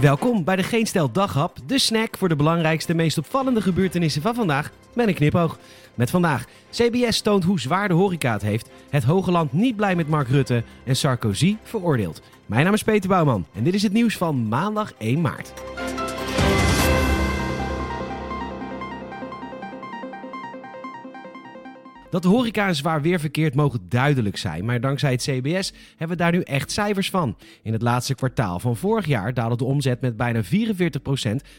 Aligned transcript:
Welkom 0.00 0.44
bij 0.44 0.56
de 0.56 0.62
Geen 0.62 0.86
Stel 0.86 1.12
Daghap, 1.12 1.58
de 1.66 1.78
snack 1.78 2.16
voor 2.18 2.28
de 2.28 2.36
belangrijkste, 2.36 2.94
meest 2.94 3.18
opvallende 3.18 3.60
gebeurtenissen 3.60 4.22
van 4.22 4.34
vandaag 4.34 4.70
met 4.94 5.08
een 5.08 5.14
knipoog. 5.14 5.58
Met 5.94 6.10
vandaag, 6.10 6.44
CBS 6.70 7.20
toont 7.20 7.44
hoe 7.44 7.60
zwaar 7.60 7.88
de 7.88 7.94
horeca 7.94 8.38
heeft, 8.42 8.70
het 8.90 9.04
Hoge 9.04 9.30
Land 9.30 9.52
niet 9.52 9.76
blij 9.76 9.96
met 9.96 10.08
Mark 10.08 10.28
Rutte 10.28 10.62
en 10.84 10.96
Sarkozy 10.96 11.56
veroordeeld. 11.62 12.22
Mijn 12.46 12.64
naam 12.64 12.74
is 12.74 12.82
Peter 12.82 13.08
Bouwman 13.08 13.46
en 13.54 13.64
dit 13.64 13.74
is 13.74 13.82
het 13.82 13.92
nieuws 13.92 14.16
van 14.16 14.48
maandag 14.48 14.92
1 14.98 15.20
maart. 15.20 15.52
Dat 22.16 22.24
de 22.24 22.30
horeca 22.30 22.72
zwaar 22.72 23.02
weer 23.02 23.20
verkeerd 23.20 23.54
mogen 23.54 23.80
duidelijk 23.88 24.36
zijn, 24.36 24.64
maar 24.64 24.80
dankzij 24.80 25.10
het 25.10 25.22
CBS 25.22 25.72
hebben 25.96 26.16
we 26.16 26.22
daar 26.22 26.32
nu 26.32 26.40
echt 26.40 26.70
cijfers 26.70 27.10
van. 27.10 27.36
In 27.62 27.72
het 27.72 27.82
laatste 27.82 28.14
kwartaal 28.14 28.58
van 28.58 28.76
vorig 28.76 29.06
jaar 29.06 29.34
daalde 29.34 29.56
de 29.56 29.64
omzet 29.64 30.00
met 30.00 30.16
bijna 30.16 30.42
44% 30.44 30.46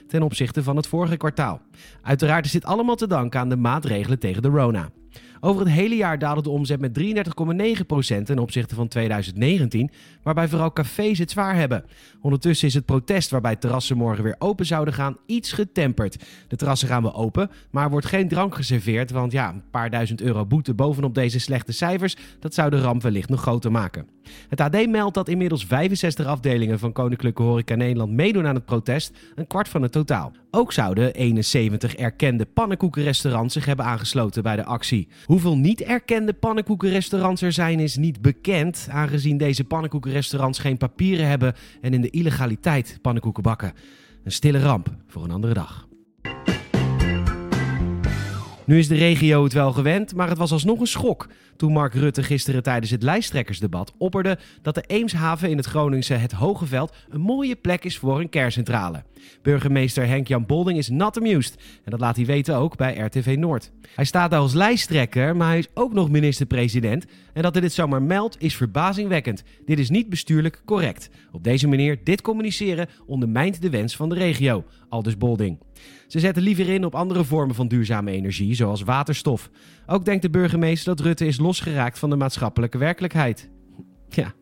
ten 0.07 0.21
opzichte 0.21 0.63
van 0.63 0.75
het 0.75 0.87
vorige 0.87 1.17
kwartaal. 1.17 1.61
Uiteraard 2.01 2.45
is 2.45 2.51
dit 2.51 2.65
allemaal 2.65 2.95
te 2.95 3.07
danken 3.07 3.39
aan 3.39 3.49
de 3.49 3.55
maatregelen 3.55 4.19
tegen 4.19 4.41
de 4.41 4.47
Rona. 4.47 4.89
Over 5.39 5.61
het 5.61 5.73
hele 5.73 5.95
jaar 5.95 6.19
daalde 6.19 6.41
de 6.41 6.49
omzet 6.49 6.79
met 6.79 6.99
33,9% 8.17 8.23
ten 8.23 8.39
opzichte 8.39 8.75
van 8.75 8.87
2019, 8.87 9.91
waarbij 10.23 10.47
vooral 10.47 10.73
cafés 10.73 11.19
het 11.19 11.31
zwaar 11.31 11.55
hebben. 11.55 11.85
Ondertussen 12.21 12.67
is 12.67 12.73
het 12.73 12.85
protest 12.85 13.29
waarbij 13.29 13.55
terrassen 13.55 13.97
morgen 13.97 14.23
weer 14.23 14.35
open 14.39 14.65
zouden 14.65 14.93
gaan 14.93 15.17
iets 15.25 15.51
getemperd. 15.51 16.17
De 16.47 16.55
terrassen 16.55 16.87
gaan 16.87 17.01
wel 17.01 17.15
open, 17.15 17.49
maar 17.71 17.89
wordt 17.89 18.05
geen 18.05 18.27
drank 18.27 18.55
geserveerd, 18.55 19.11
want 19.11 19.31
ja, 19.31 19.49
een 19.49 19.63
paar 19.71 19.89
duizend 19.89 20.21
euro 20.21 20.45
boete 20.45 20.73
bovenop 20.73 21.15
deze 21.15 21.39
slechte 21.39 21.71
cijfers, 21.71 22.15
dat 22.39 22.53
zou 22.53 22.69
de 22.69 22.81
ramp 22.81 23.01
wellicht 23.01 23.29
nog 23.29 23.41
groter 23.41 23.71
maken. 23.71 24.07
Het 24.49 24.61
AD 24.61 24.87
meldt 24.87 25.13
dat 25.13 25.29
inmiddels 25.29 25.65
65 25.65 26.25
afdelingen 26.25 26.79
van 26.79 26.93
Koninklijke 26.93 27.41
Horeca 27.41 27.75
Nederland 27.75 28.11
meedoen 28.11 28.47
aan 28.47 28.55
het 28.55 28.65
protest, 28.65 29.11
een 29.35 29.47
kwart 29.47 29.69
van 29.69 29.81
het 29.81 29.91
totaal. 29.91 30.31
Ook 30.51 30.73
zouden 30.73 31.13
71 31.13 31.95
erkende 31.95 32.45
pannenkoekenrestaurants 32.45 33.53
zich 33.53 33.65
hebben 33.65 33.85
aangesloten 33.85 34.43
bij 34.43 34.55
de 34.55 34.65
actie. 34.65 35.06
Hoeveel 35.25 35.57
niet 35.57 35.81
erkende 35.81 36.33
pannenkoekenrestaurants 36.33 37.41
er 37.41 37.51
zijn 37.51 37.79
is 37.79 37.97
niet 37.97 38.21
bekend, 38.21 38.87
aangezien 38.91 39.37
deze 39.37 39.63
pannenkoekenrestaurants 39.63 40.59
geen 40.59 40.77
papieren 40.77 41.27
hebben 41.27 41.53
en 41.81 41.93
in 41.93 42.01
de 42.01 42.09
illegaliteit 42.09 42.99
pannenkoeken 43.01 43.43
bakken. 43.43 43.73
Een 44.23 44.31
stille 44.31 44.59
ramp 44.59 44.95
voor 45.07 45.23
een 45.23 45.31
andere 45.31 45.53
dag. 45.53 45.87
Nu 48.67 48.77
is 48.77 48.87
de 48.87 48.95
regio 48.95 49.43
het 49.43 49.53
wel 49.53 49.71
gewend, 49.71 50.15
maar 50.15 50.29
het 50.29 50.37
was 50.37 50.51
alsnog 50.51 50.79
een 50.79 50.87
schok 50.87 51.27
toen 51.55 51.71
Mark 51.71 51.93
Rutte 51.93 52.23
gisteren 52.23 52.63
tijdens 52.63 52.91
het 52.91 53.03
lijsttrekkersdebat 53.03 53.93
opperde 53.97 54.37
dat 54.61 54.75
de 54.75 54.83
Eemshaven 54.87 55.49
in 55.49 55.57
het 55.57 55.65
Groningse 55.65 56.13
Het 56.13 56.31
Hogeveld 56.31 56.95
een 57.09 57.21
mooie 57.21 57.55
plek 57.55 57.83
is 57.83 57.97
voor 57.97 58.19
een 58.19 58.29
kerncentrale. 58.29 59.03
Burgemeester 59.41 60.07
Henk-Jan 60.07 60.45
Bolding 60.45 60.77
is 60.77 60.89
not 60.89 61.17
amused 61.17 61.55
en 61.83 61.91
dat 61.91 61.99
laat 61.99 62.15
hij 62.15 62.25
weten 62.25 62.55
ook 62.55 62.77
bij 62.77 62.97
RTV 62.97 63.35
Noord. 63.39 63.71
Hij 63.95 64.05
staat 64.05 64.31
daar 64.31 64.39
als 64.39 64.53
lijsttrekker, 64.53 65.35
maar 65.35 65.47
hij 65.47 65.57
is 65.57 65.69
ook 65.73 65.93
nog 65.93 66.09
minister-president 66.09 67.05
en 67.33 67.41
dat 67.41 67.53
hij 67.53 67.61
dit 67.61 67.73
zomaar 67.73 68.01
meldt 68.01 68.35
is 68.39 68.55
verbazingwekkend. 68.55 69.43
Dit 69.65 69.79
is 69.79 69.89
niet 69.89 70.09
bestuurlijk 70.09 70.61
correct. 70.65 71.09
Op 71.31 71.43
deze 71.43 71.67
manier 71.67 72.03
dit 72.03 72.21
communiceren 72.21 72.87
ondermijnt 73.05 73.61
de 73.61 73.69
wens 73.69 73.95
van 73.95 74.09
de 74.09 74.15
regio, 74.15 74.63
aldus 74.89 75.17
Bolding. 75.17 75.66
Ze 76.07 76.19
zetten 76.19 76.43
liever 76.43 76.69
in 76.69 76.85
op 76.85 76.95
andere 76.95 77.23
vormen 77.23 77.55
van 77.55 77.67
duurzame 77.67 78.11
energie, 78.11 78.55
zoals 78.55 78.81
waterstof. 78.81 79.49
Ook 79.85 80.05
denkt 80.05 80.21
de 80.21 80.29
burgemeester 80.29 80.95
dat 80.95 81.05
Rutte 81.05 81.25
is 81.25 81.39
losgeraakt 81.39 81.99
van 81.99 82.09
de 82.09 82.15
maatschappelijke 82.15 82.77
werkelijkheid. 82.77 83.49
Ja. 84.09 84.33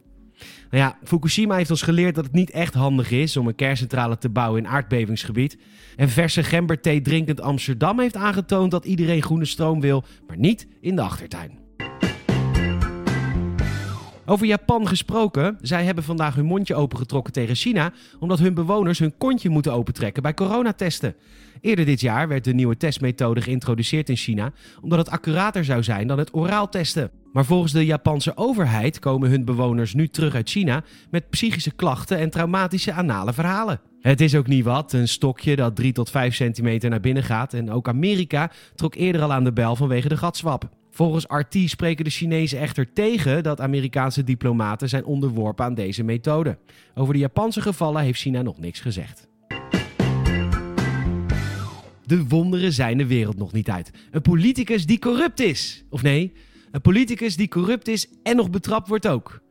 Nou 0.69 0.83
ja, 0.83 0.97
Fukushima 1.03 1.55
heeft 1.55 1.69
ons 1.69 1.81
geleerd 1.81 2.15
dat 2.15 2.23
het 2.23 2.33
niet 2.33 2.49
echt 2.49 2.73
handig 2.73 3.11
is 3.11 3.37
om 3.37 3.47
een 3.47 3.55
kerncentrale 3.55 4.17
te 4.17 4.29
bouwen 4.29 4.63
in 4.63 4.69
aardbevingsgebied. 4.69 5.57
En 5.95 6.09
verse 6.09 6.43
gemberthee 6.43 7.01
drinkend 7.01 7.41
Amsterdam 7.41 7.99
heeft 7.99 8.15
aangetoond 8.15 8.71
dat 8.71 8.85
iedereen 8.85 9.23
groene 9.23 9.45
stroom 9.45 9.81
wil, 9.81 10.03
maar 10.27 10.37
niet 10.37 10.67
in 10.81 10.95
de 10.95 11.01
achtertuin. 11.01 11.64
Over 14.27 14.45
Japan 14.45 14.87
gesproken, 14.87 15.57
zij 15.61 15.83
hebben 15.83 16.03
vandaag 16.03 16.35
hun 16.35 16.45
mondje 16.45 16.75
opengetrokken 16.75 17.33
tegen 17.33 17.55
China, 17.55 17.91
omdat 18.19 18.39
hun 18.39 18.53
bewoners 18.53 18.99
hun 18.99 19.17
kontje 19.17 19.49
moeten 19.49 19.73
opentrekken 19.73 20.23
bij 20.23 20.33
coronatesten. 20.33 21.15
Eerder 21.61 21.85
dit 21.85 22.01
jaar 22.01 22.27
werd 22.27 22.43
de 22.43 22.53
nieuwe 22.53 22.77
testmethode 22.77 23.41
geïntroduceerd 23.41 24.09
in 24.09 24.15
China, 24.15 24.51
omdat 24.81 24.99
het 24.99 25.09
accurater 25.09 25.65
zou 25.65 25.83
zijn 25.83 26.07
dan 26.07 26.17
het 26.17 26.33
oraal 26.33 26.69
testen. 26.69 27.11
Maar 27.33 27.45
volgens 27.45 27.71
de 27.71 27.85
Japanse 27.85 28.37
overheid 28.37 28.99
komen 28.99 29.29
hun 29.29 29.45
bewoners 29.45 29.93
nu 29.93 30.07
terug 30.07 30.35
uit 30.35 30.49
China 30.49 30.83
met 31.09 31.29
psychische 31.29 31.71
klachten 31.71 32.17
en 32.17 32.29
traumatische 32.29 32.93
anale 32.93 33.33
verhalen. 33.33 33.79
Het 33.99 34.21
is 34.21 34.35
ook 34.35 34.47
niet 34.47 34.63
wat, 34.63 34.93
een 34.93 35.07
stokje 35.07 35.55
dat 35.55 35.75
3 35.75 35.91
tot 35.91 36.09
5 36.09 36.35
centimeter 36.35 36.89
naar 36.89 36.99
binnen 36.99 37.23
gaat 37.23 37.53
en 37.53 37.71
ook 37.71 37.87
Amerika 37.87 38.51
trok 38.75 38.95
eerder 38.95 39.21
al 39.21 39.33
aan 39.33 39.43
de 39.43 39.53
bel 39.53 39.75
vanwege 39.75 40.09
de 40.09 40.17
gatswap. 40.17 40.69
Volgens 40.95 41.25
RT 41.27 41.69
spreken 41.69 42.03
de 42.03 42.09
Chinezen 42.09 42.59
echter 42.59 42.93
tegen 42.93 43.43
dat 43.43 43.61
Amerikaanse 43.61 44.23
diplomaten 44.23 44.89
zijn 44.89 45.05
onderworpen 45.05 45.65
aan 45.65 45.73
deze 45.73 46.03
methode. 46.03 46.57
Over 46.93 47.13
de 47.13 47.19
Japanse 47.19 47.61
gevallen 47.61 48.01
heeft 48.01 48.19
China 48.19 48.41
nog 48.41 48.59
niks 48.59 48.79
gezegd. 48.79 49.27
De 52.05 52.25
wonderen 52.27 52.73
zijn 52.73 52.97
de 52.97 53.05
wereld 53.05 53.37
nog 53.37 53.51
niet 53.51 53.69
uit. 53.69 53.91
Een 54.11 54.21
politicus 54.21 54.85
die 54.85 54.99
corrupt 54.99 55.39
is. 55.39 55.83
Of 55.89 56.01
nee, 56.01 56.33
een 56.71 56.81
politicus 56.81 57.35
die 57.35 57.47
corrupt 57.47 57.87
is 57.87 58.07
en 58.23 58.35
nog 58.35 58.49
betrapt 58.49 58.87
wordt 58.87 59.07
ook. 59.07 59.41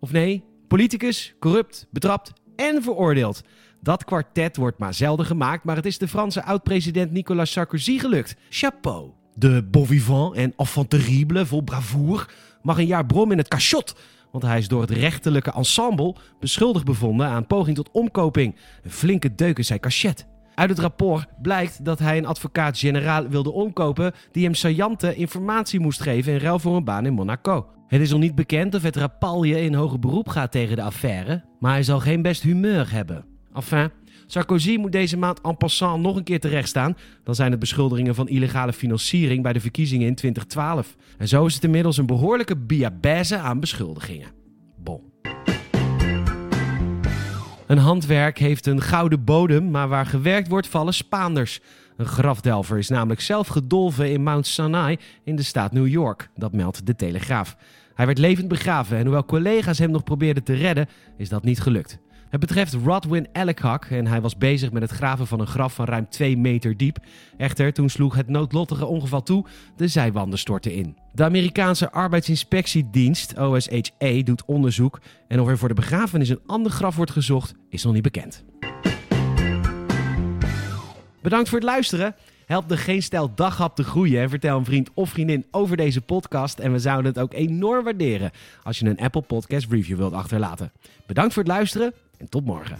Of 0.00 0.12
nee, 0.12 0.44
politicus, 0.68 1.34
corrupt, 1.38 1.86
betrapt 1.90 2.32
en 2.56 2.82
veroordeeld. 2.82 3.42
Dat 3.80 4.04
kwartet 4.04 4.56
wordt 4.56 4.78
maar 4.78 4.94
zelden 4.94 5.26
gemaakt, 5.26 5.64
maar 5.64 5.76
het 5.76 5.86
is 5.86 5.98
de 5.98 6.08
Franse 6.08 6.42
oud-president 6.42 7.12
Nicolas 7.12 7.52
Sarkozy 7.52 7.98
gelukt. 7.98 8.36
Chapeau. 8.48 9.10
De 9.38 9.68
bon 9.70 10.34
en 10.34 10.52
enfant 10.56 10.90
terrible 10.90 11.46
vol 11.46 11.60
bravoure 11.60 12.26
mag 12.62 12.78
een 12.78 12.86
jaar 12.86 13.06
brom 13.06 13.32
in 13.32 13.38
het 13.38 13.48
cachot. 13.48 13.96
Want 14.32 14.44
hij 14.44 14.58
is 14.58 14.68
door 14.68 14.80
het 14.80 14.90
rechterlijke 14.90 15.52
ensemble 15.52 16.14
beschuldigd 16.40 16.84
bevonden 16.84 17.26
aan 17.26 17.46
poging 17.46 17.76
tot 17.76 17.90
omkoping. 17.90 18.56
Een 18.82 18.90
flinke 18.90 19.34
deuk 19.34 19.58
in 19.58 19.64
zijn 19.64 19.80
cachet. 19.80 20.26
Uit 20.54 20.70
het 20.70 20.78
rapport 20.78 21.26
blijkt 21.42 21.84
dat 21.84 21.98
hij 21.98 22.18
een 22.18 22.26
advocaat-generaal 22.26 23.28
wilde 23.28 23.52
omkopen 23.52 24.12
die 24.32 24.44
hem 24.44 24.54
saillante 24.54 25.14
informatie 25.14 25.80
moest 25.80 26.00
geven 26.00 26.32
in 26.32 26.38
ruil 26.38 26.58
voor 26.58 26.76
een 26.76 26.84
baan 26.84 27.06
in 27.06 27.12
Monaco. 27.12 27.66
Het 27.86 28.00
is 28.00 28.10
nog 28.10 28.20
niet 28.20 28.34
bekend 28.34 28.74
of 28.74 28.82
het 28.82 28.96
rapalje 28.96 29.60
in 29.60 29.74
hoger 29.74 29.98
beroep 29.98 30.28
gaat 30.28 30.52
tegen 30.52 30.76
de 30.76 30.82
affaire, 30.82 31.44
maar 31.60 31.72
hij 31.72 31.82
zal 31.82 32.00
geen 32.00 32.22
best 32.22 32.42
humeur 32.42 32.92
hebben. 32.92 33.24
Enfin, 33.54 33.90
Sarkozy 34.26 34.76
moet 34.76 34.92
deze 34.92 35.16
maand 35.16 35.40
en 35.40 35.56
passant 35.56 36.02
nog 36.02 36.16
een 36.16 36.24
keer 36.24 36.40
terecht 36.40 36.68
staan. 36.68 36.96
Dan 37.24 37.34
zijn 37.34 37.50
het 37.50 37.60
beschuldigingen 37.60 38.14
van 38.14 38.28
illegale 38.28 38.72
financiering 38.72 39.42
bij 39.42 39.52
de 39.52 39.60
verkiezingen 39.60 40.06
in 40.06 40.14
2012. 40.14 40.96
En 41.18 41.28
zo 41.28 41.46
is 41.46 41.54
het 41.54 41.64
inmiddels 41.64 41.96
een 41.96 42.06
behoorlijke 42.06 42.56
biabaise 42.56 43.38
aan 43.38 43.60
beschuldigingen. 43.60 44.28
Bon. 44.76 45.00
Een 47.66 47.78
handwerk 47.78 48.38
heeft 48.38 48.66
een 48.66 48.80
gouden 48.80 49.24
bodem, 49.24 49.70
maar 49.70 49.88
waar 49.88 50.06
gewerkt 50.06 50.48
wordt 50.48 50.66
vallen 50.66 50.94
Spaanders. 50.94 51.60
Een 51.96 52.06
grafdelver 52.06 52.78
is 52.78 52.88
namelijk 52.88 53.20
zelf 53.20 53.46
gedolven 53.46 54.10
in 54.10 54.22
Mount 54.22 54.46
Sinai 54.46 54.98
in 55.24 55.36
de 55.36 55.42
staat 55.42 55.72
New 55.72 55.86
York. 55.86 56.28
Dat 56.34 56.52
meldt 56.52 56.86
de 56.86 56.94
Telegraaf. 56.94 57.56
Hij 57.94 58.06
werd 58.06 58.18
levend 58.18 58.48
begraven 58.48 58.96
en 58.96 59.02
hoewel 59.02 59.24
collega's 59.24 59.78
hem 59.78 59.90
nog 59.90 60.04
probeerden 60.04 60.42
te 60.42 60.54
redden, 60.54 60.88
is 61.16 61.28
dat 61.28 61.44
niet 61.44 61.60
gelukt. 61.60 61.98
Het 62.36 62.46
betreft 62.46 62.74
Rodwin 62.84 63.28
Ellicott 63.32 63.88
en 63.88 64.06
hij 64.06 64.20
was 64.20 64.36
bezig 64.36 64.72
met 64.72 64.82
het 64.82 64.90
graven 64.90 65.26
van 65.26 65.40
een 65.40 65.46
graf 65.46 65.74
van 65.74 65.84
ruim 65.84 66.08
2 66.08 66.36
meter 66.36 66.76
diep. 66.76 66.98
Echter, 67.36 67.72
toen 67.72 67.88
sloeg 67.88 68.14
het 68.14 68.28
noodlottige 68.28 68.86
ongeval 68.86 69.22
toe, 69.22 69.44
de 69.76 69.88
zijwanden 69.88 70.38
stortten 70.38 70.72
in. 70.72 70.96
De 71.12 71.24
Amerikaanse 71.24 71.90
arbeidsinspectiedienst, 71.90 73.38
OSHA, 73.38 74.22
doet 74.24 74.44
onderzoek 74.44 75.00
en 75.28 75.40
of 75.40 75.48
er 75.48 75.58
voor 75.58 75.68
de 75.68 75.74
begrafenis 75.74 76.28
een 76.28 76.40
ander 76.46 76.72
graf 76.72 76.96
wordt 76.96 77.10
gezocht, 77.10 77.54
is 77.68 77.84
nog 77.84 77.92
niet 77.92 78.02
bekend. 78.02 78.44
Bedankt 81.22 81.48
voor 81.48 81.58
het 81.58 81.68
luisteren. 81.68 82.14
Help 82.46 82.68
de 82.68 82.76
Geen 82.76 83.02
Stijl 83.02 83.34
Daghap 83.34 83.76
te 83.76 83.84
groeien 83.84 84.22
en 84.22 84.28
vertel 84.28 84.58
een 84.58 84.64
vriend 84.64 84.90
of 84.94 85.10
vriendin 85.10 85.46
over 85.50 85.76
deze 85.76 86.00
podcast. 86.00 86.58
En 86.58 86.72
we 86.72 86.78
zouden 86.78 87.12
het 87.12 87.22
ook 87.22 87.32
enorm 87.32 87.84
waarderen 87.84 88.30
als 88.62 88.78
je 88.78 88.86
een 88.86 88.98
Apple 88.98 89.22
Podcast 89.22 89.70
review 89.70 89.96
wilt 89.96 90.12
achterlaten. 90.12 90.72
Bedankt 91.06 91.32
voor 91.32 91.42
het 91.42 91.52
luisteren 91.52 91.94
en 92.18 92.28
tot 92.28 92.44
morgen. 92.44 92.78